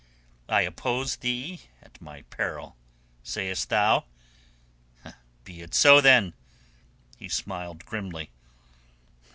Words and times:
I 0.49 0.61
oppose 0.61 1.17
thee 1.17 1.61
at 1.79 2.01
my 2.01 2.23
peril 2.23 2.75
sayest 3.21 3.69
thou. 3.69 4.05
Be 5.43 5.61
it 5.61 5.75
so, 5.75 6.01
then." 6.01 6.33
He 7.17 7.29
smiled 7.29 7.85
grimly. 7.85 8.31